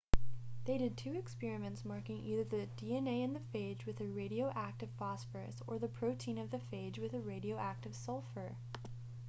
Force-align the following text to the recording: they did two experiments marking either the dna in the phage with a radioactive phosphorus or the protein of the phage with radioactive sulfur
they 0.65 0.79
did 0.79 0.97
two 0.97 1.13
experiments 1.13 1.85
marking 1.85 2.25
either 2.25 2.43
the 2.43 2.67
dna 2.75 3.23
in 3.23 3.33
the 3.33 3.39
phage 3.53 3.85
with 3.85 4.01
a 4.01 4.07
radioactive 4.07 4.89
phosphorus 4.97 5.61
or 5.67 5.77
the 5.77 5.87
protein 5.87 6.39
of 6.39 6.49
the 6.49 6.57
phage 6.57 6.97
with 6.97 7.13
radioactive 7.13 7.93
sulfur 7.95 8.55